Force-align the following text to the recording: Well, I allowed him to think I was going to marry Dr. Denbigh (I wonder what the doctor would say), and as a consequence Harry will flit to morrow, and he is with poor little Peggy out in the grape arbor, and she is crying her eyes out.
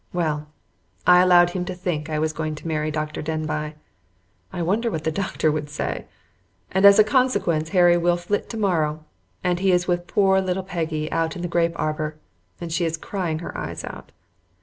Well, 0.13 0.47
I 1.05 1.19
allowed 1.21 1.51
him 1.51 1.63
to 1.65 1.75
think 1.75 2.09
I 2.09 2.17
was 2.17 2.33
going 2.33 2.55
to 2.55 2.67
marry 2.67 2.89
Dr. 2.89 3.21
Denbigh 3.21 3.75
(I 4.51 4.61
wonder 4.63 4.89
what 4.89 5.03
the 5.03 5.11
doctor 5.11 5.51
would 5.51 5.69
say), 5.69 6.07
and 6.71 6.85
as 6.87 6.97
a 6.97 7.03
consequence 7.03 7.69
Harry 7.69 7.97
will 7.97 8.17
flit 8.17 8.49
to 8.49 8.57
morrow, 8.57 9.05
and 9.43 9.59
he 9.59 9.71
is 9.71 9.87
with 9.87 10.07
poor 10.07 10.41
little 10.41 10.63
Peggy 10.63 11.11
out 11.11 11.35
in 11.35 11.43
the 11.43 11.47
grape 11.47 11.73
arbor, 11.79 12.15
and 12.59 12.71
she 12.73 12.83
is 12.83 12.97
crying 12.97 13.37
her 13.45 13.55
eyes 13.55 13.83
out. 13.83 14.11